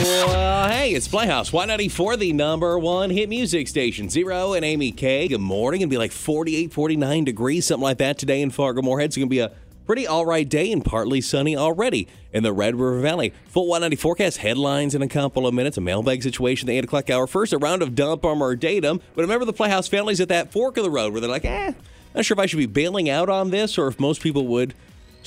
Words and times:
Well, 0.00 0.68
hey, 0.68 0.94
it's 0.94 1.08
Playhouse 1.08 1.50
Y94, 1.50 2.18
the 2.18 2.32
number 2.32 2.78
one 2.78 3.10
hit 3.10 3.28
music 3.28 3.66
station. 3.66 4.08
Zero 4.08 4.52
and 4.52 4.64
Amy 4.64 4.92
K. 4.92 5.26
Good 5.26 5.40
morning. 5.40 5.80
It'll 5.80 5.90
be 5.90 5.98
like 5.98 6.12
48, 6.12 6.72
49 6.72 7.24
degrees, 7.24 7.66
something 7.66 7.82
like 7.82 7.98
that 7.98 8.16
today 8.16 8.40
in 8.40 8.50
Fargo 8.50 8.80
Moorhead. 8.80 9.06
It's 9.06 9.16
to 9.16 9.26
be 9.26 9.40
a 9.40 9.50
pretty 9.86 10.06
all 10.06 10.24
right 10.24 10.48
day 10.48 10.70
and 10.70 10.84
partly 10.84 11.20
sunny 11.20 11.56
already 11.56 12.06
in 12.32 12.44
the 12.44 12.52
Red 12.52 12.76
River 12.76 13.00
Valley. 13.00 13.32
Full 13.46 13.66
Y90 13.66 13.98
forecast 13.98 14.36
headlines 14.36 14.94
in 14.94 15.02
a 15.02 15.08
couple 15.08 15.48
of 15.48 15.54
minutes. 15.54 15.76
A 15.78 15.80
mailbag 15.80 16.22
situation 16.22 16.68
the 16.68 16.78
8 16.78 16.84
o'clock 16.84 17.10
hour. 17.10 17.26
First, 17.26 17.52
a 17.52 17.58
round 17.58 17.82
of 17.82 17.96
dump 17.96 18.24
'em 18.24 18.40
or 18.40 18.54
date 18.54 18.84
'em. 18.84 19.00
But 19.16 19.22
remember 19.22 19.46
the 19.46 19.52
Playhouse 19.52 19.88
families 19.88 20.20
at 20.20 20.28
that 20.28 20.52
fork 20.52 20.76
of 20.76 20.84
the 20.84 20.90
road 20.90 21.10
where 21.10 21.20
they're 21.20 21.28
like, 21.28 21.44
eh, 21.44 21.72
not 22.14 22.24
sure 22.24 22.36
if 22.36 22.38
I 22.38 22.46
should 22.46 22.58
be 22.58 22.66
bailing 22.66 23.10
out 23.10 23.28
on 23.28 23.50
this 23.50 23.76
or 23.76 23.88
if 23.88 23.98
most 23.98 24.22
people 24.22 24.46
would 24.46 24.74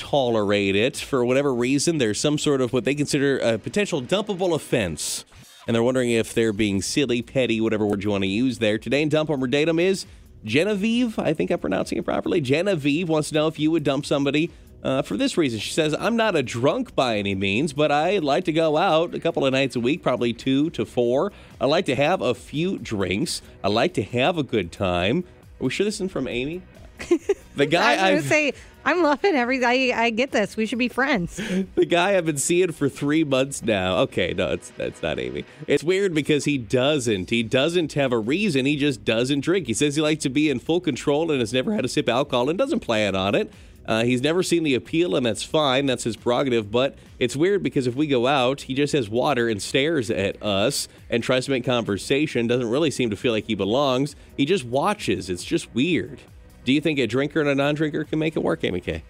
tolerate 0.02 0.76
it 0.76 0.98
for 0.98 1.24
whatever 1.24 1.54
reason. 1.54 2.00
There's 2.00 2.20
some 2.20 2.40
sort 2.40 2.60
of 2.60 2.74
what 2.74 2.86
they 2.86 2.96
consider 2.96 3.38
a 3.38 3.60
potential 3.60 4.02
dumpable 4.02 4.56
offense. 4.56 5.26
And 5.68 5.76
they're 5.76 5.84
wondering 5.84 6.10
if 6.10 6.34
they're 6.34 6.54
being 6.54 6.82
silly, 6.82 7.22
petty, 7.22 7.62
whatever 7.62 7.86
word 7.86 8.04
you 8.04 8.10
want 8.10 8.24
to 8.24 8.28
use 8.28 8.58
there. 8.58 8.80
Today 8.80 9.04
in 9.04 9.10
Dump 9.10 9.30
Date 9.52 9.70
'em 9.70 9.78
is 9.78 10.08
Genevieve. 10.44 11.20
I 11.20 11.34
think 11.34 11.52
I'm 11.52 11.60
pronouncing 11.60 12.00
it 12.00 12.04
properly. 12.04 12.42
Genevieve 12.42 13.08
wants 13.08 13.30
to 13.30 13.36
know 13.36 13.48
if 13.48 13.60
you 13.60 13.70
would 13.70 13.84
dump 13.84 14.08
somebody 14.08 14.50
uh, 14.84 15.04
for 15.04 15.18
this 15.18 15.38
reason. 15.38 15.60
She 15.60 15.72
says, 15.72 15.96
I'm 16.00 16.16
not 16.16 16.36
a 16.36 16.42
drunk 16.42 16.96
by 16.96 17.18
any 17.18 17.36
means, 17.36 17.74
but 17.74 17.92
I 17.92 18.18
like 18.18 18.46
to 18.46 18.52
go 18.52 18.76
out 18.76 19.14
a 19.14 19.20
couple 19.20 19.46
of 19.46 19.54
nights 19.54 19.76
a 19.76 19.80
week, 19.80 20.02
probably 20.02 20.34
two 20.34 20.72
to 20.72 20.84
four. 20.84 21.32
I 21.60 21.68
like 21.68 21.86
to 21.86 21.96
have 21.96 22.22
a 22.22 22.34
few 22.34 22.80
drinks. 22.80 23.44
I 23.64 23.68
like 23.68 23.94
to 23.94 24.04
have 24.04 24.40
a 24.40 24.44
good 24.44 24.72
time. 24.72 25.26
Are 25.60 25.66
we 25.66 25.70
sure 25.70 25.84
this 25.84 25.98
isn't 25.98 26.10
from 26.10 26.28
Amy? 26.28 26.64
The 27.54 27.66
guy 27.66 27.96
I 27.96 28.14
was 28.14 28.22
gonna 28.22 28.30
say 28.30 28.54
I'm 28.86 29.04
loving 29.04 29.36
every. 29.36 29.64
I, 29.64 30.06
I 30.06 30.10
get 30.10 30.32
this. 30.32 30.56
We 30.56 30.66
should 30.66 30.80
be 30.80 30.88
friends. 30.88 31.36
the 31.76 31.86
guy 31.86 32.18
I've 32.18 32.26
been 32.26 32.38
seeing 32.38 32.72
for 32.72 32.90
three 32.90 33.24
months 33.24 33.62
now. 33.62 33.98
Okay, 34.00 34.34
no, 34.34 34.54
it's 34.54 34.72
that's 34.72 35.04
not 35.04 35.20
Amy. 35.20 35.46
It's 35.68 35.84
weird 35.84 36.14
because 36.14 36.46
he 36.46 36.58
doesn't. 36.58 37.30
He 37.30 37.44
doesn't 37.44 37.94
have 37.94 38.12
a 38.12 38.18
reason. 38.18 38.66
He 38.66 38.78
just 38.78 39.06
doesn't 39.06 39.42
drink. 39.42 39.68
He 39.68 39.74
says 39.74 39.96
he 39.96 40.02
likes 40.02 40.24
to 40.24 40.30
be 40.30 40.50
in 40.50 40.60
full 40.60 40.80
control 40.80 41.30
and 41.30 41.40
has 41.40 41.54
never 41.54 41.74
had 41.74 41.86
a 41.86 41.88
sip 41.88 42.06
of 42.06 42.14
alcohol 42.16 42.50
and 42.50 42.58
doesn't 42.58 42.80
plan 42.80 43.16
on 43.16 43.36
it. 43.36 43.52
Uh, 43.86 44.04
he's 44.04 44.22
never 44.22 44.44
seen 44.44 44.64
the 44.64 44.76
appeal, 44.76 45.16
and 45.16 45.26
that's 45.26 45.44
fine. 45.44 45.88
That's 45.88 46.04
his 46.04 46.16
prerogative. 46.16 46.72
But 46.72 46.96
it's 47.20 47.36
weird 47.36 47.64
because 47.64 47.88
if 47.88 47.96
we 47.96 48.08
go 48.08 48.28
out, 48.28 48.62
he 48.62 48.74
just 48.74 48.94
has 48.94 49.10
water 49.10 49.50
and 49.50 49.62
stares 49.62 50.10
at 50.10 50.42
us 50.42 50.88
and 51.10 51.24
tries 51.24 51.46
to 51.46 51.52
make 51.52 51.66
conversation. 51.66 52.48
Doesn't 52.48 52.70
really 52.70 52.92
seem 52.92 53.10
to 53.10 53.16
feel 53.16 53.32
like 53.32 53.46
he 53.46 53.56
belongs. 53.56 54.16
He 54.38 54.46
just 54.46 54.64
watches. 54.64 55.30
It's 55.30 55.44
just 55.44 55.74
weird. 55.76 56.22
Do 56.64 56.74
you 56.74 56.82
think 56.82 57.00
a 57.00 57.08
drinker 57.08 57.40
and 57.40 57.50
a 57.50 57.56
non-drinker 57.56 58.04
can 58.04 58.20
make 58.20 58.36
it 58.36 58.44
work, 58.44 58.64
Amy 58.64 58.82
K? 58.82 59.04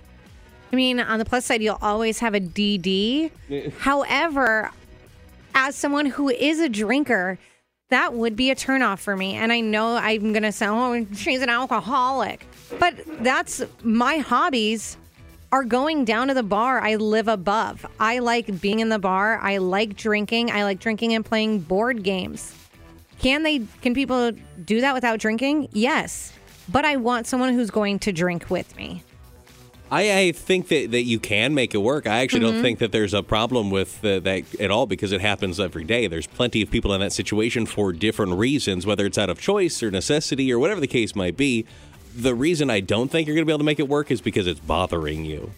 I 0.71 0.75
mean, 0.75 0.99
on 0.99 1.19
the 1.19 1.25
plus 1.25 1.45
side, 1.45 1.61
you'll 1.61 1.80
always 1.81 2.19
have 2.19 2.33
a 2.33 2.39
DD. 2.39 3.31
However, 3.80 4.71
as 5.53 5.75
someone 5.75 6.05
who 6.05 6.29
is 6.29 6.59
a 6.59 6.69
drinker, 6.69 7.38
that 7.89 8.13
would 8.13 8.38
be 8.38 8.52
a 8.52 8.55
turnoff 8.55 8.99
for 8.99 9.17
me. 9.17 9.35
And 9.35 9.52
I 9.52 9.59
know 9.59 9.97
I'm 9.97 10.31
going 10.31 10.44
to 10.44 10.52
say, 10.52 10.67
oh, 10.67 11.05
she's 11.13 11.41
an 11.41 11.49
alcoholic. 11.49 12.45
But 12.79 12.95
that's 13.22 13.61
my 13.83 14.17
hobbies 14.17 14.95
are 15.52 15.66
going 15.66 16.05
down 16.05 16.29
to 16.29 16.33
the 16.33 16.44
bar. 16.44 16.79
I 16.79 16.95
live 16.95 17.27
above. 17.27 17.85
I 17.99 18.19
like 18.19 18.61
being 18.61 18.79
in 18.79 18.88
the 18.88 18.99
bar. 18.99 19.39
I 19.39 19.57
like 19.57 19.97
drinking. 19.97 20.52
I 20.52 20.63
like 20.63 20.79
drinking 20.79 21.13
and 21.13 21.25
playing 21.25 21.59
board 21.59 22.03
games. 22.03 22.55
Can 23.19 23.44
they 23.44 23.67
can 23.81 23.94
people 23.94 24.31
do 24.63 24.81
that 24.81 24.94
without 24.94 25.19
drinking? 25.19 25.67
Yes. 25.73 26.33
But 26.72 26.86
I 26.86 26.95
want 26.95 27.27
someone 27.27 27.53
who's 27.53 27.72
going 27.72 28.00
to 28.00 28.11
drink 28.11 28.50
with 28.50 28.75
me. 28.75 29.03
I, 29.91 30.19
I 30.19 30.31
think 30.31 30.69
that, 30.69 30.91
that 30.91 31.03
you 31.03 31.19
can 31.19 31.53
make 31.53 31.75
it 31.75 31.80
work. 31.80 32.08
I 32.08 32.22
actually 32.22 32.39
don't 32.39 32.61
think 32.61 32.80
that 32.80 32.94
there's 32.94 33.13
a 33.13 33.22
problem 33.22 33.69
with 33.69 34.03
uh, 34.05 34.22
that 34.22 34.59
at 34.61 34.72
all 34.72 34.86
because 34.86 35.11
it 35.11 35.19
happens 35.19 35.59
every 35.59 35.83
day. 35.83 36.08
There's 36.08 36.28
plenty 36.28 36.61
of 36.61 36.72
people 36.72 36.94
in 36.94 37.02
that 37.02 37.11
situation 37.11 37.66
for 37.66 37.91
different 37.91 38.36
reasons, 38.36 38.86
whether 38.86 39.05
it's 39.05 39.17
out 39.17 39.30
of 39.30 39.41
choice 39.41 39.83
or 39.83 39.91
necessity 39.91 40.52
or 40.53 40.59
whatever 40.59 40.80
the 40.80 40.88
case 40.88 41.13
might 41.13 41.36
be. 41.36 41.66
The 42.16 42.33
reason 42.33 42.69
I 42.69 42.80
don't 42.80 43.12
think 43.12 43.28
you're 43.28 43.35
going 43.35 43.45
to 43.45 43.50
be 43.50 43.51
able 43.51 43.59
to 43.59 43.66
make 43.66 43.79
it 43.79 43.90
work 43.90 44.12
is 44.12 44.22
because 44.22 44.47
it's 44.47 44.62
bothering 44.62 45.25
you. 45.25 45.51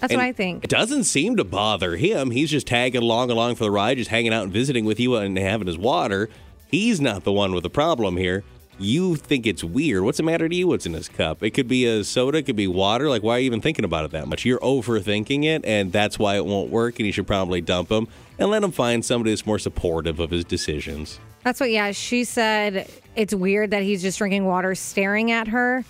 That's 0.00 0.12
And 0.12 0.20
what 0.20 0.26
I 0.26 0.32
think. 0.32 0.64
It 0.64 0.70
doesn't 0.70 1.04
seem 1.04 1.36
to 1.36 1.44
bother 1.44 1.96
him. 1.96 2.32
He's 2.32 2.50
just 2.50 2.66
tagging 2.66 3.02
along 3.02 3.30
along 3.30 3.56
for 3.56 3.64
the 3.64 3.70
ride, 3.70 3.98
just 3.98 4.10
hanging 4.10 4.32
out 4.32 4.42
and 4.42 4.52
visiting 4.52 4.86
with 4.86 4.98
you 4.98 5.14
and 5.14 5.38
having 5.38 5.68
his 5.68 5.78
water. 5.78 6.28
He's 6.68 7.00
not 7.00 7.22
the 7.22 7.32
one 7.32 7.52
with 7.54 7.62
the 7.62 7.70
problem 7.70 8.16
here. 8.16 8.42
You 8.80 9.16
think 9.16 9.46
it's 9.46 9.64
weird. 9.64 10.04
What's 10.04 10.18
the 10.18 10.22
matter 10.22 10.48
to 10.48 10.54
you? 10.54 10.68
What's 10.68 10.86
in 10.86 10.92
this 10.92 11.08
cup? 11.08 11.42
It 11.42 11.50
could 11.50 11.66
be 11.66 11.84
a 11.86 12.04
soda, 12.04 12.38
it 12.38 12.46
could 12.46 12.56
be 12.56 12.68
water. 12.68 13.08
Like, 13.08 13.22
why 13.22 13.36
are 13.36 13.38
you 13.40 13.46
even 13.46 13.60
thinking 13.60 13.84
about 13.84 14.04
it 14.04 14.12
that 14.12 14.28
much? 14.28 14.44
You're 14.44 14.60
overthinking 14.60 15.44
it, 15.44 15.64
and 15.64 15.92
that's 15.92 16.18
why 16.18 16.36
it 16.36 16.46
won't 16.46 16.70
work, 16.70 17.00
and 17.00 17.06
you 17.06 17.12
should 17.12 17.26
probably 17.26 17.60
dump 17.60 17.90
him 17.90 18.06
and 18.38 18.50
let 18.50 18.62
him 18.62 18.70
find 18.70 19.04
somebody 19.04 19.32
that's 19.32 19.46
more 19.46 19.58
supportive 19.58 20.20
of 20.20 20.30
his 20.30 20.44
decisions. 20.44 21.18
That's 21.42 21.58
what, 21.58 21.70
yeah, 21.70 21.90
she 21.90 22.24
said 22.24 22.88
it's 23.16 23.34
weird 23.34 23.72
that 23.72 23.82
he's 23.82 24.02
just 24.02 24.18
drinking 24.18 24.44
water 24.44 24.74
staring 24.74 25.32
at 25.32 25.48
her. 25.48 25.84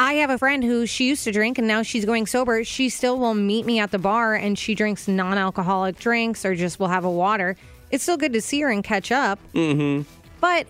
I 0.00 0.14
have 0.14 0.30
a 0.30 0.38
friend 0.38 0.62
who 0.62 0.86
she 0.86 1.08
used 1.08 1.24
to 1.24 1.32
drink 1.32 1.58
and 1.58 1.66
now 1.66 1.82
she's 1.82 2.04
going 2.04 2.26
sober. 2.26 2.62
She 2.62 2.88
still 2.88 3.18
will 3.18 3.34
meet 3.34 3.66
me 3.66 3.80
at 3.80 3.90
the 3.90 3.98
bar 3.98 4.34
and 4.34 4.56
she 4.56 4.76
drinks 4.76 5.08
non 5.08 5.36
alcoholic 5.36 5.98
drinks 5.98 6.44
or 6.44 6.54
just 6.54 6.78
will 6.78 6.86
have 6.86 7.04
a 7.04 7.10
water. 7.10 7.56
It's 7.90 8.04
still 8.04 8.16
good 8.16 8.32
to 8.34 8.40
see 8.40 8.60
her 8.60 8.70
and 8.70 8.84
catch 8.84 9.10
up. 9.10 9.40
Mm-hmm. 9.54 10.08
But 10.40 10.66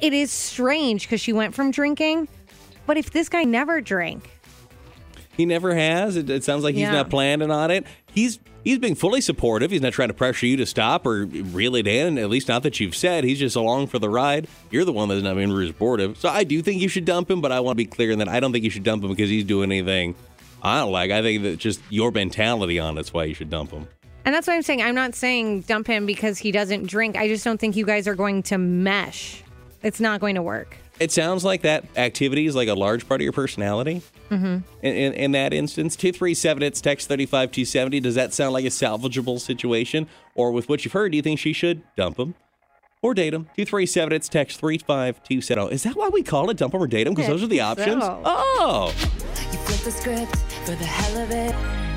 it 0.00 0.12
is 0.12 0.30
strange 0.30 1.02
because 1.02 1.20
she 1.20 1.32
went 1.32 1.54
from 1.54 1.70
drinking. 1.70 2.28
But 2.86 2.96
if 2.96 3.10
this 3.12 3.28
guy 3.28 3.44
never 3.44 3.80
drank, 3.80 4.28
He 5.36 5.46
never 5.46 5.74
has. 5.74 6.16
It, 6.16 6.28
it 6.28 6.44
sounds 6.44 6.64
like 6.64 6.74
he's 6.74 6.82
Yeah. 6.82 6.92
not 6.92 7.08
planning 7.10 7.50
on 7.50 7.70
it. 7.70 7.86
He's 8.12 8.38
he's 8.64 8.78
being 8.78 8.94
fully 8.94 9.20
supportive. 9.22 9.70
He's 9.70 9.80
not 9.80 9.92
trying 9.92 10.08
to 10.08 10.14
pressure 10.14 10.44
you 10.46 10.56
to 10.58 10.66
stop 10.66 11.06
or 11.06 11.24
reel 11.24 11.76
it 11.76 11.86
in. 11.86 12.18
At 12.18 12.28
least 12.28 12.48
not 12.48 12.62
that 12.64 12.78
you've 12.80 12.96
said. 12.96 13.24
He's 13.24 13.38
just 13.38 13.56
along 13.56 13.86
for 13.86 13.98
the 13.98 14.10
ride. 14.10 14.48
You're 14.70 14.84
the 14.84 14.92
one 14.92 15.08
that's 15.08 15.22
not 15.22 15.36
being 15.36 15.66
supportive. 15.66 16.18
So 16.18 16.28
I 16.28 16.44
do 16.44 16.60
think 16.62 16.82
you 16.82 16.88
should 16.88 17.04
dump 17.06 17.30
him, 17.30 17.40
but 17.40 17.52
I 17.52 17.60
want 17.60 17.76
to 17.78 17.84
be 17.84 17.86
clear 17.88 18.10
in 18.10 18.18
that 18.18 18.28
I 18.28 18.40
don't 18.40 18.52
think 18.52 18.64
you 18.64 18.70
should 18.70 18.82
dump 18.82 19.02
him 19.04 19.10
because 19.10 19.30
he's 19.30 19.44
doing 19.44 19.70
anything 19.70 20.14
I 20.62 20.80
don't 20.80 20.92
like. 20.92 21.10
I 21.10 21.22
think 21.22 21.42
that 21.44 21.58
just 21.58 21.80
your 21.88 22.10
mentality 22.10 22.78
on 22.78 22.98
it's 22.98 23.12
why 23.14 23.24
you 23.24 23.34
should 23.34 23.48
dump 23.50 23.70
him. 23.70 23.86
And 24.24 24.34
that's 24.34 24.46
what 24.46 24.54
I'm 24.54 24.62
saying. 24.62 24.82
I'm 24.82 24.94
not 24.94 25.14
saying 25.14 25.62
dump 25.62 25.86
him 25.86 26.06
because 26.06 26.38
he 26.38 26.52
doesn't 26.52 26.86
drink. 26.86 27.16
I 27.16 27.28
just 27.28 27.44
don't 27.44 27.58
think 27.58 27.76
you 27.76 27.86
guys 27.86 28.06
are 28.06 28.14
going 28.14 28.42
to 28.44 28.58
mesh. 28.58 29.42
It's 29.82 30.00
not 30.00 30.20
going 30.20 30.34
to 30.34 30.42
work. 30.42 30.76
It 31.00 31.10
sounds 31.10 31.44
like 31.44 31.62
that 31.62 31.86
activity 31.96 32.44
is 32.44 32.54
like 32.54 32.68
a 32.68 32.74
large 32.74 33.08
part 33.08 33.22
of 33.22 33.22
your 33.22 33.32
personality. 33.32 34.02
Mm-hmm. 34.28 34.58
In, 34.82 34.94
in, 34.94 35.12
in 35.14 35.32
that 35.32 35.54
instance, 35.54 35.96
237, 35.96 36.62
it's 36.62 36.80
text 36.82 37.08
35270. 37.08 38.00
Does 38.00 38.14
that 38.16 38.34
sound 38.34 38.52
like 38.52 38.66
a 38.66 38.68
salvageable 38.68 39.40
situation? 39.40 40.06
Or 40.34 40.52
with 40.52 40.68
what 40.68 40.84
you've 40.84 40.92
heard, 40.92 41.12
do 41.12 41.16
you 41.16 41.22
think 41.22 41.38
she 41.40 41.54
should 41.54 41.82
dump 41.96 42.18
him 42.18 42.34
or 43.00 43.14
date 43.14 43.32
him? 43.32 43.44
237, 43.56 44.12
it's 44.12 44.28
text 44.28 44.60
35270. 44.60 45.74
Is 45.74 45.84
that 45.84 45.96
why 45.96 46.10
we 46.10 46.22
call 46.22 46.50
it 46.50 46.58
dump 46.58 46.74
him 46.74 46.82
or 46.82 46.86
date 46.86 47.06
him? 47.06 47.14
Because 47.14 47.28
those 47.28 47.42
are 47.42 47.46
the 47.46 47.60
options? 47.60 48.04
so. 48.04 48.20
Oh. 48.26 48.92
You 49.52 49.58
flip 49.58 49.80
the 49.80 49.90
script 49.90 50.36
for 50.66 50.72
the 50.72 50.84
hell 50.84 51.22
of 51.22 51.30
it. 51.30 51.89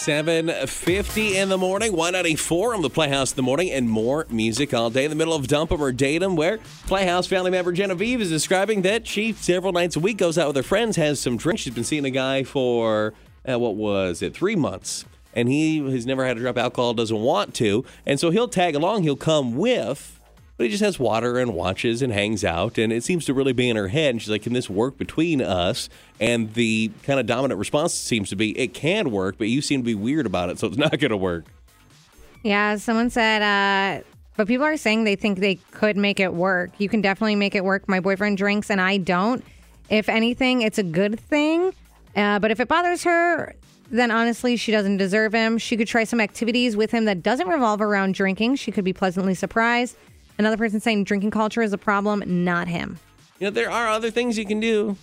7.50 0.00 1.34
in 1.34 1.50
the 1.50 1.58
morning, 1.58 1.92
194 1.92 2.74
on 2.74 2.80
the 2.80 2.88
Playhouse 2.88 3.32
in 3.32 3.36
the 3.36 3.42
morning, 3.42 3.70
and 3.70 3.86
more 3.86 4.26
music 4.30 4.72
all 4.72 4.88
day 4.88 5.04
in 5.04 5.10
the 5.10 5.14
middle 5.14 5.34
of 5.34 5.46
Dump 5.46 5.70
'em 5.70 5.82
or 5.82 5.92
Date 5.92 6.22
'em, 6.22 6.36
where 6.36 6.58
Playhouse 6.86 7.26
family 7.26 7.50
member 7.50 7.70
Genevieve 7.70 8.22
is 8.22 8.30
describing 8.30 8.80
that 8.80 9.06
she 9.06 9.34
several 9.34 9.74
nights 9.74 9.96
a 9.96 10.00
week 10.00 10.16
goes 10.16 10.38
out 10.38 10.46
with 10.46 10.56
her 10.56 10.62
friends, 10.62 10.96
has 10.96 11.20
some 11.20 11.36
drinks. 11.36 11.62
She's 11.62 11.74
been 11.74 11.84
seeing 11.84 12.06
a 12.06 12.10
guy 12.10 12.44
for, 12.44 13.12
uh, 13.46 13.58
what 13.58 13.74
was 13.74 14.22
it, 14.22 14.32
three 14.32 14.56
months. 14.56 15.04
And 15.34 15.50
he 15.50 15.78
has 15.90 16.06
never 16.06 16.24
had 16.24 16.38
to 16.38 16.42
drop 16.42 16.56
alcohol, 16.56 16.94
doesn't 16.94 17.20
want 17.20 17.52
to. 17.56 17.84
And 18.06 18.18
so 18.18 18.30
he'll 18.30 18.48
tag 18.48 18.74
along, 18.74 19.02
he'll 19.02 19.16
come 19.16 19.54
with, 19.54 20.18
but 20.60 20.64
he 20.64 20.70
just 20.70 20.82
has 20.82 20.98
water 20.98 21.38
and 21.38 21.54
watches 21.54 22.02
and 22.02 22.12
hangs 22.12 22.44
out. 22.44 22.76
And 22.76 22.92
it 22.92 23.02
seems 23.02 23.24
to 23.24 23.32
really 23.32 23.54
be 23.54 23.70
in 23.70 23.76
her 23.76 23.88
head. 23.88 24.10
And 24.10 24.20
she's 24.20 24.28
like, 24.28 24.42
Can 24.42 24.52
this 24.52 24.68
work 24.68 24.98
between 24.98 25.40
us? 25.40 25.88
And 26.20 26.52
the 26.52 26.90
kind 27.02 27.18
of 27.18 27.24
dominant 27.24 27.58
response 27.58 27.94
seems 27.94 28.28
to 28.28 28.36
be, 28.36 28.50
It 28.58 28.74
can 28.74 29.10
work, 29.10 29.38
but 29.38 29.48
you 29.48 29.62
seem 29.62 29.80
to 29.80 29.86
be 29.86 29.94
weird 29.94 30.26
about 30.26 30.50
it. 30.50 30.58
So 30.58 30.66
it's 30.66 30.76
not 30.76 30.90
going 30.90 31.12
to 31.12 31.16
work. 31.16 31.46
Yeah, 32.42 32.76
someone 32.76 33.08
said, 33.08 33.40
uh, 33.40 34.04
but 34.36 34.48
people 34.48 34.66
are 34.66 34.76
saying 34.76 35.04
they 35.04 35.16
think 35.16 35.38
they 35.38 35.54
could 35.54 35.96
make 35.96 36.20
it 36.20 36.34
work. 36.34 36.72
You 36.76 36.90
can 36.90 37.00
definitely 37.00 37.36
make 37.36 37.54
it 37.54 37.64
work. 37.64 37.88
My 37.88 38.00
boyfriend 38.00 38.36
drinks 38.36 38.68
and 38.68 38.82
I 38.82 38.98
don't. 38.98 39.42
If 39.88 40.10
anything, 40.10 40.60
it's 40.60 40.76
a 40.76 40.82
good 40.82 41.18
thing. 41.18 41.72
Uh, 42.14 42.38
but 42.38 42.50
if 42.50 42.60
it 42.60 42.68
bothers 42.68 43.02
her, 43.04 43.54
then 43.90 44.10
honestly, 44.10 44.58
she 44.58 44.72
doesn't 44.72 44.98
deserve 44.98 45.32
him. 45.32 45.56
She 45.56 45.78
could 45.78 45.88
try 45.88 46.04
some 46.04 46.20
activities 46.20 46.76
with 46.76 46.90
him 46.90 47.06
that 47.06 47.22
doesn't 47.22 47.48
revolve 47.48 47.80
around 47.80 48.12
drinking. 48.12 48.56
She 48.56 48.70
could 48.70 48.84
be 48.84 48.92
pleasantly 48.92 49.34
surprised. 49.34 49.96
Another 50.40 50.56
person 50.56 50.80
saying 50.80 51.04
drinking 51.04 51.32
culture 51.32 51.60
is 51.60 51.74
a 51.74 51.76
problem, 51.76 52.22
not 52.26 52.66
him. 52.66 52.98
You 53.40 53.48
know, 53.48 53.50
there 53.50 53.70
are 53.70 53.88
other 53.88 54.10
things 54.10 54.38
you 54.38 54.46
can 54.46 54.58
do. 54.58 54.96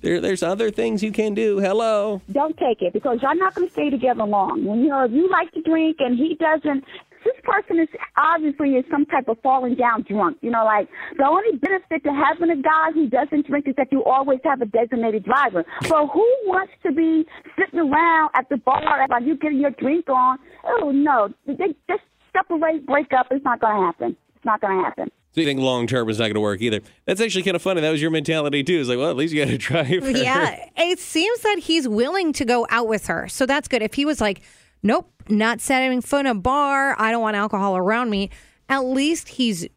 There, 0.00 0.20
there's 0.20 0.42
other 0.42 0.72
things 0.72 1.00
you 1.00 1.12
can 1.12 1.32
do. 1.32 1.60
Hello. 1.60 2.20
don't 2.32 2.56
take 2.56 2.82
it 2.82 2.92
because 2.92 3.22
y'all 3.22 3.36
not 3.36 3.54
going 3.54 3.68
to 3.68 3.72
stay 3.72 3.88
together 3.88 4.24
long. 4.24 4.64
When 4.64 4.80
you 4.80 4.88
know 4.88 5.04
if 5.04 5.12
you 5.12 5.30
like 5.30 5.52
to 5.52 5.62
drink 5.62 5.98
and 6.00 6.18
he 6.18 6.34
doesn't, 6.34 6.82
this 7.24 7.36
person 7.44 7.78
is 7.78 7.86
obviously 8.16 8.70
is 8.70 8.84
some 8.90 9.06
type 9.06 9.28
of 9.28 9.38
falling 9.44 9.76
down 9.76 10.02
drunk. 10.10 10.38
You 10.40 10.50
know, 10.50 10.64
like 10.64 10.88
the 11.16 11.24
only 11.24 11.56
benefit 11.58 12.02
to 12.02 12.10
having 12.10 12.50
a 12.50 12.60
guy 12.60 12.90
who 12.92 13.08
doesn't 13.08 13.46
drink 13.46 13.68
is 13.68 13.76
that 13.76 13.92
you 13.92 14.02
always 14.02 14.40
have 14.42 14.60
a 14.60 14.66
designated 14.66 15.22
driver. 15.22 15.64
So 15.84 16.08
who 16.08 16.26
wants 16.46 16.72
to 16.82 16.90
be 16.90 17.24
sitting 17.56 17.78
around 17.78 18.30
at 18.34 18.48
the 18.48 18.56
bar 18.56 19.06
while 19.06 19.22
you 19.22 19.36
getting 19.36 19.60
your 19.60 19.70
drink 19.70 20.08
on? 20.08 20.38
Oh 20.64 20.90
no, 20.90 21.28
they 21.46 21.76
just 21.88 22.02
separate, 22.32 22.86
break 22.86 23.12
up. 23.16 23.28
It's 23.30 23.44
not 23.44 23.60
going 23.60 23.76
to 23.76 23.86
happen. 23.86 24.16
It's 24.40 24.46
not 24.46 24.62
going 24.62 24.78
to 24.78 24.84
happen. 24.84 25.10
So 25.32 25.42
you 25.42 25.46
think 25.46 25.60
long 25.60 25.86
term 25.86 26.08
is 26.08 26.18
not 26.18 26.24
going 26.24 26.34
to 26.34 26.40
work 26.40 26.62
either? 26.62 26.80
That's 27.04 27.20
actually 27.20 27.42
kind 27.42 27.54
of 27.54 27.60
funny. 27.60 27.82
That 27.82 27.90
was 27.90 28.00
your 28.00 28.10
mentality 28.10 28.64
too. 28.64 28.80
It's 28.80 28.88
like, 28.88 28.96
well, 28.96 29.10
at 29.10 29.16
least 29.16 29.34
you 29.34 29.44
got 29.44 29.50
to 29.50 29.58
try. 29.58 29.84
For 29.84 30.08
Yeah, 30.08 30.64
it 30.78 30.98
seems 30.98 31.40
that 31.40 31.58
he's 31.58 31.86
willing 31.86 32.32
to 32.32 32.46
go 32.46 32.66
out 32.70 32.88
with 32.88 33.06
her. 33.08 33.28
So 33.28 33.44
that's 33.44 33.68
good. 33.68 33.82
If 33.82 33.92
he 33.92 34.06
was 34.06 34.18
like, 34.18 34.40
nope, 34.82 35.12
not 35.28 35.60
setting 35.60 36.00
foot 36.00 36.20
in 36.20 36.26
a 36.26 36.34
bar, 36.34 36.96
I 36.98 37.10
don't 37.10 37.20
want 37.20 37.36
alcohol 37.36 37.76
around 37.76 38.08
me, 38.08 38.30
at 38.70 38.80
least 38.80 39.28
he's 39.28 39.68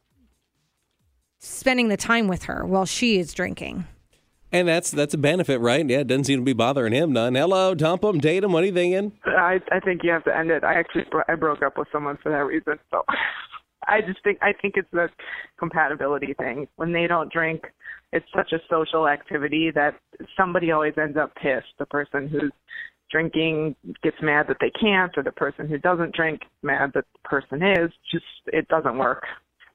spending 1.39 1.89
the 1.89 1.97
time 1.97 2.29
with 2.29 2.43
her 2.43 2.65
while 2.65 2.85
she 2.85 3.19
is 3.19 3.33
drinking. 3.33 3.83
And 4.53 4.65
that's 4.65 4.91
that's 4.91 5.13
a 5.13 5.17
benefit, 5.17 5.59
right? 5.59 5.85
Yeah, 5.85 5.99
it 5.99 6.07
doesn't 6.07 6.23
seem 6.23 6.39
to 6.39 6.45
be 6.45 6.53
bothering 6.53 6.93
him 6.93 7.11
none. 7.11 7.35
Hello, 7.35 7.75
dump 7.75 8.03
him, 8.03 8.19
date 8.19 8.43
him. 8.43 8.53
What 8.53 8.63
are 8.63 8.67
you 8.67 8.73
thinking? 8.73 9.11
I 9.25 9.59
I 9.71 9.79
think 9.81 10.03
you 10.03 10.11
have 10.11 10.23
to 10.23 10.35
end 10.35 10.51
it. 10.51 10.63
I 10.63 10.75
actually 10.75 11.05
I 11.27 11.35
broke 11.35 11.63
up 11.63 11.77
with 11.77 11.87
someone 11.91 12.17
for 12.23 12.31
that 12.31 12.45
reason. 12.45 12.79
So 12.91 13.03
I 13.87 14.01
just 14.01 14.23
think 14.23 14.39
I 14.41 14.53
think 14.53 14.75
it's 14.77 14.93
a 14.93 15.09
compatibility 15.57 16.33
thing. 16.33 16.67
When 16.75 16.93
they 16.93 17.07
don't 17.07 17.31
drink, 17.31 17.63
it's 18.11 18.25
such 18.35 18.51
a 18.51 18.59
social 18.69 19.07
activity 19.07 19.71
that 19.71 19.95
somebody 20.37 20.71
always 20.71 20.93
ends 20.97 21.17
up 21.17 21.33
pissed. 21.35 21.73
The 21.79 21.85
person 21.85 22.27
who's 22.27 22.51
drinking 23.11 23.75
gets 24.01 24.17
mad 24.21 24.47
that 24.47 24.57
they 24.59 24.71
can't, 24.71 25.11
or 25.17 25.23
the 25.23 25.31
person 25.31 25.67
who 25.67 25.77
doesn't 25.77 26.15
drink 26.15 26.41
mad 26.61 26.91
that 26.95 27.05
the 27.13 27.29
person 27.29 27.61
is. 27.61 27.91
Just 28.11 28.25
it 28.47 28.67
doesn't 28.67 28.97
work. 28.97 29.23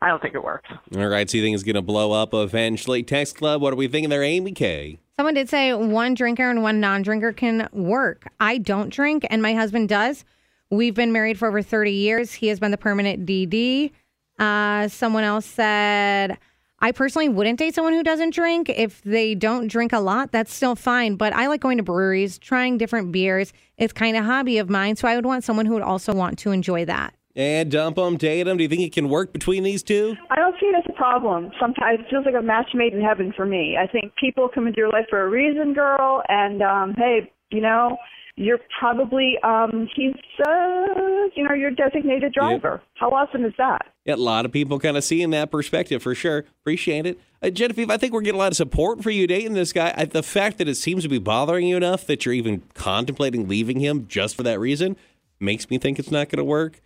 I 0.01 0.09
don't 0.09 0.23
think 0.23 0.35
it 0.35 0.45
works. 0.45 0.69
All 0.97 1.09
right, 1.09 1.29
so 1.29 1.39
you 1.39 1.43
think 1.43 1.55
it's 1.55 1.65
going 1.65 1.75
to 1.75 1.83
blow 1.83 2.13
up 2.13 2.33
eventually? 2.33 3.03
Text 3.03 3.37
Club, 3.37 3.61
what 3.61 3.73
are 3.73 3.77
we 3.77 3.89
thinking 3.89 4.11
there, 4.11 4.23
Amy 4.23 4.53
K? 4.53 5.01
Someone 5.17 5.35
did 5.35 5.49
say 5.49 5.75
one 5.75 6.15
drinker 6.15 6.49
and 6.49 6.63
one 6.63 6.79
non 6.79 7.03
drinker 7.03 7.33
can 7.33 7.69
work. 7.73 8.29
I 8.39 8.59
don't 8.59 8.91
drink, 8.91 9.27
and 9.29 9.43
my 9.43 9.55
husband 9.55 9.89
does. 9.89 10.25
We've 10.71 10.95
been 10.95 11.13
married 11.13 11.39
for 11.39 11.49
over 11.49 11.63
30 11.63 11.93
years. 11.93 12.35
He 12.35 12.49
has 12.49 12.61
been 12.61 12.71
the 12.71 12.79
permanent 12.79 13.25
DD. 13.27 13.91
Uh, 14.39 14.89
someone 14.89 15.25
else 15.25 15.47
said, 15.47 16.37
I 16.81 16.93
personally 16.93 17.29
wouldn't 17.29 17.59
date 17.59 17.75
someone 17.75 17.95
who 17.95 18.03
doesn't 18.03 18.35
drink. 18.35 18.69
If 18.69 19.03
they 19.03 19.35
don't 19.35 19.69
drink 19.69 19.93
a 19.93 19.99
lot, 19.99 20.31
that's 20.31 20.53
still 20.53 20.77
fine. 20.77 21.17
But 21.17 21.33
I 21.33 21.47
like 21.47 21.61
going 21.61 21.79
to 21.79 21.83
breweries, 21.83 22.39
trying 22.39 22.77
different 22.77 23.13
beers. 23.13 23.53
It's 23.79 23.93
kind 23.93 24.17
of 24.17 24.25
a 24.25 24.27
hobby 24.27 24.59
of 24.59 24.69
mine. 24.69 24.97
So 24.97 25.09
I 25.09 25.17
would 25.17 25.25
want 25.27 25.43
someone 25.43 25.67
who 25.67 25.75
would 25.75 25.83
also 25.83 26.13
want 26.13 26.39
to 26.41 26.53
enjoy 26.53 26.85
that. 26.85 27.15
And 27.35 27.71
dump 27.71 27.97
them, 27.97 28.17
date 28.17 28.43
them. 28.43 28.57
Do 28.57 28.65
you 28.65 28.69
think 28.69 28.83
it 28.83 28.93
can 28.93 29.09
work 29.09 29.33
between 29.33 29.63
these 29.63 29.83
two? 29.83 30.17
I 30.29 30.37
don't 30.37 30.57
see 30.61 30.67
it 30.67 30.77
as 30.77 30.85
a 30.89 30.93
problem. 30.93 31.51
Sometimes 31.59 32.01
it 32.01 32.07
feels 32.11 32.27
like 32.27 32.35
a 32.35 32.43
match 32.43 32.71
made 32.75 32.93
in 32.93 33.01
heaven 33.01 33.33
for 33.35 33.47
me. 33.47 33.77
I 33.81 33.87
think 33.87 34.13
people 34.17 34.49
come 34.53 34.67
into 34.67 34.79
your 34.79 34.91
life 34.91 35.07
for 35.09 35.23
a 35.23 35.29
reason, 35.29 35.73
girl, 35.73 36.23
and 36.29 36.61
um 36.63 36.95
hey, 36.95 37.31
you 37.51 37.61
know, 37.61 37.97
you're 38.39 38.61
probably 38.79 39.37
um 39.43 39.89
he's 39.95 40.15
uh 40.47 41.29
you 41.37 41.45
know, 41.45 41.55
your 41.55 41.71
designated 41.71 42.33
driver. 42.33 42.83
How 42.95 43.11
awesome 43.11 43.45
is 43.45 43.53
that? 43.59 43.87
Yeah, 44.05 44.15
a 44.15 44.17
lot 44.17 44.45
of 44.45 44.53
people 44.53 44.79
kind 44.79 44.97
of 44.97 45.05
see 45.05 45.23
in 45.23 45.31
that 45.31 45.51
perspective 45.51 46.03
for 46.03 46.15
sure. 46.15 46.45
Appreciate 46.63 47.07
it. 47.07 47.21
Uh, 47.43 47.51
Genevieve, 47.51 47.91
I 47.91 47.97
think 47.97 48.13
we're 48.13 48.23
getting 48.23 48.41
a 48.41 48.43
lot 48.43 48.53
of 48.53 48.57
support 48.57 49.03
for 49.03 49.11
you 49.11 49.27
dating 49.27 49.53
this 49.53 49.73
guy. 49.73 49.93
I, 49.97 50.05
the 50.07 50.23
fact 50.23 50.59
that 50.59 50.69
it 50.69 50.77
seems 50.77 51.03
to 51.03 51.09
be 51.09 51.19
bothering 51.19 51.67
you 51.67 51.77
enough 51.77 52.07
that 52.07 52.25
you're 52.25 52.35
even 52.35 52.63
contemplating 52.75 53.47
leaving 53.47 53.81
him 53.81 54.07
just 54.09 54.37
for 54.37 54.43
that 54.45 54.59
reason 54.59 54.97
makes 55.39 55.69
me 55.71 55.79
think 55.79 55.99
it's 55.99 56.11
not 56.11 56.29
going 56.29 56.39
to 56.39 56.45
work. 56.45 56.81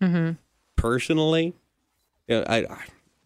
Mm-hmm. 0.00 0.32
Personally, 0.76 1.54
yeah, 2.28 2.44
I 2.48 2.66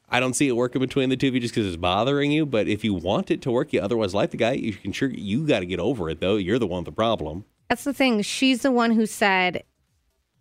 I 0.09 0.21
don't 0.21 0.35
see 0.35 0.49
it 0.49 0.57
working 0.57 0.81
between 0.81 1.09
the 1.09 1.17
two 1.17 1.29
of 1.29 1.35
you 1.35 1.41
just 1.41 1.55
because 1.55 1.67
it's 1.67 1.77
bothering 1.77 2.31
you. 2.33 2.47
But 2.47 2.69
if 2.69 2.85
you 2.85 2.95
want 2.95 3.31
it 3.31 3.43
to 3.43 3.51
work, 3.51 3.73
you 3.73 3.81
otherwise 3.81 4.15
like 4.15 4.31
the 4.31 4.37
guy. 4.37 4.53
You 4.53 4.73
can 4.75 4.93
sure 4.93 5.09
you 5.09 5.47
got 5.47 5.61
to 5.61 5.67
get 5.67 5.81
over 5.81 6.09
it 6.09 6.21
though. 6.21 6.37
You're 6.37 6.59
the 6.59 6.67
one 6.67 6.81
with 6.81 6.87
the 6.87 6.93
problem. 6.93 7.45
That's 7.73 7.85
the 7.85 7.95
thing. 7.95 8.21
She's 8.21 8.61
the 8.61 8.71
one 8.71 8.91
who 8.91 9.07
said 9.07 9.63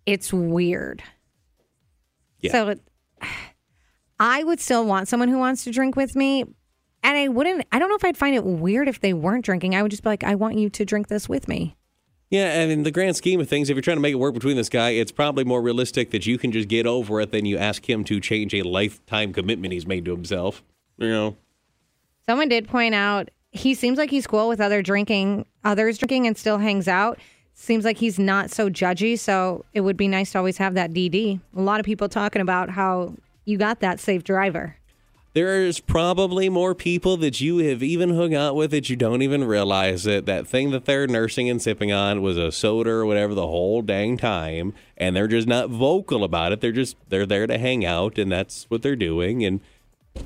it's 0.05 0.33
weird. 0.33 1.01
Yeah. 2.41 2.51
So 2.51 2.75
I 4.19 4.43
would 4.43 4.59
still 4.59 4.85
want 4.85 5.07
someone 5.07 5.29
who 5.29 5.37
wants 5.37 5.63
to 5.63 5.71
drink 5.71 5.95
with 5.95 6.13
me. 6.13 6.41
And 6.41 7.17
I 7.17 7.29
wouldn't, 7.29 7.65
I 7.71 7.79
don't 7.79 7.87
know 7.87 7.95
if 7.95 8.03
I'd 8.03 8.17
find 8.17 8.35
it 8.35 8.43
weird 8.43 8.89
if 8.89 8.99
they 8.99 9.13
weren't 9.13 9.45
drinking. 9.45 9.75
I 9.75 9.81
would 9.81 9.91
just 9.91 10.03
be 10.03 10.09
like, 10.09 10.25
I 10.25 10.35
want 10.35 10.57
you 10.57 10.69
to 10.71 10.83
drink 10.83 11.07
this 11.07 11.29
with 11.29 11.47
me. 11.47 11.77
Yeah, 12.31 12.51
and 12.51 12.69
in 12.69 12.83
the 12.83 12.91
grand 12.91 13.15
scheme 13.15 13.39
of 13.39 13.47
things, 13.47 13.69
if 13.69 13.75
you're 13.75 13.81
trying 13.81 13.95
to 13.95 14.01
make 14.01 14.11
it 14.11 14.19
work 14.19 14.33
between 14.33 14.57
this 14.57 14.67
guy, 14.67 14.89
it's 14.89 15.13
probably 15.13 15.45
more 15.45 15.61
realistic 15.61 16.11
that 16.11 16.25
you 16.25 16.37
can 16.37 16.51
just 16.51 16.67
get 16.67 16.85
over 16.85 17.21
it 17.21 17.31
than 17.31 17.45
you 17.45 17.57
ask 17.57 17.89
him 17.89 18.03
to 18.03 18.19
change 18.19 18.53
a 18.53 18.63
lifetime 18.63 19.31
commitment 19.31 19.71
he's 19.71 19.87
made 19.87 20.03
to 20.03 20.11
himself. 20.11 20.63
You 20.97 21.07
know, 21.07 21.37
Someone 22.25 22.49
did 22.49 22.67
point 22.67 22.93
out 22.93 23.29
he 23.51 23.73
seems 23.75 23.97
like 23.97 24.09
he's 24.09 24.27
cool 24.27 24.47
with 24.47 24.61
other 24.61 24.81
drinking, 24.81 25.45
others 25.63 25.97
drinking 25.97 26.27
and 26.27 26.37
still 26.37 26.57
hangs 26.57 26.87
out. 26.87 27.19
Seems 27.53 27.85
like 27.85 27.97
he's 27.97 28.17
not 28.17 28.49
so 28.49 28.69
judgy. 28.69 29.19
So 29.19 29.65
it 29.73 29.81
would 29.81 29.97
be 29.97 30.07
nice 30.07 30.31
to 30.31 30.37
always 30.37 30.57
have 30.57 30.73
that 30.75 30.91
DD. 30.91 31.39
A 31.55 31.61
lot 31.61 31.79
of 31.79 31.85
people 31.85 32.09
talking 32.09 32.41
about 32.41 32.69
how 32.69 33.13
you 33.45 33.57
got 33.57 33.81
that 33.81 33.99
safe 33.99 34.23
driver. 34.23 34.77
there's 35.33 35.79
probably 35.79 36.49
more 36.49 36.75
people 36.75 37.15
that 37.17 37.39
you 37.39 37.59
have 37.59 37.81
even 37.81 38.15
hung 38.15 38.33
out 38.35 38.53
with 38.55 38.71
that 38.71 38.89
you 38.89 38.95
don't 38.97 39.21
even 39.21 39.45
realize 39.45 40.05
it. 40.05 40.25
That 40.25 40.45
thing 40.45 40.71
that 40.71 40.85
they're 40.85 41.07
nursing 41.07 41.49
and 41.49 41.61
sipping 41.61 41.91
on 41.91 42.21
was 42.21 42.37
a 42.37 42.51
soda 42.51 42.89
or 42.89 43.05
whatever 43.05 43.33
the 43.33 43.47
whole 43.47 43.81
dang 43.81 44.17
time, 44.17 44.73
and 44.97 45.15
they're 45.15 45.29
just 45.29 45.47
not 45.47 45.69
vocal 45.69 46.23
about 46.25 46.51
it. 46.51 46.59
They're 46.59 46.71
just 46.73 46.97
they're 47.09 47.25
there 47.25 47.47
to 47.47 47.57
hang 47.57 47.85
out, 47.85 48.17
and 48.17 48.31
that's 48.31 48.65
what 48.69 48.81
they're 48.81 48.95
doing. 48.97 49.45
And 49.45 49.61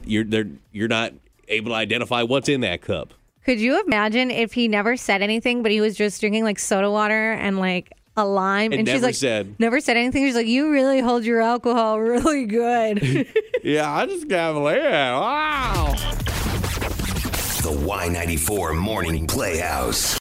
you're 0.06 0.24
they're 0.24 0.50
you're 0.72 0.88
not 0.88 1.14
able 1.48 1.72
to 1.72 1.76
identify 1.76 2.24
what's 2.24 2.50
in 2.50 2.62
that 2.62 2.82
cup. 2.82 3.14
Could 3.46 3.60
you 3.60 3.82
imagine 3.86 4.32
if 4.32 4.54
he 4.54 4.68
never 4.68 4.98
said 4.98 5.22
anything, 5.22 5.62
but 5.62 5.72
he 5.72 5.80
was 5.80 5.96
just 5.96 6.20
drinking 6.20 6.44
like 6.44 6.58
soda 6.58 6.90
water 6.90 7.34
and 7.34 7.60
like 7.60 7.92
a 8.18 8.26
lime? 8.26 8.72
And 8.72 8.80
and 8.80 8.88
she's 8.88 8.96
never 8.96 9.06
like, 9.08 9.16
said. 9.16 9.56
never 9.60 9.80
said 9.80 9.98
anything. 9.98 10.26
She's 10.26 10.36
like, 10.36 10.48
you 10.48 10.72
really 10.72 11.00
hold 11.00 11.26
your 11.26 11.42
alcohol 11.42 12.00
really 12.00 12.46
good. 12.46 13.28
Yeah, 13.64 13.92
I 13.92 14.06
just 14.06 14.28
got 14.28 14.54
Wow. 14.54 15.96
The 17.64 17.72
Y94 17.72 18.78
Morning 18.78 19.26
Playhouse. 19.26 20.14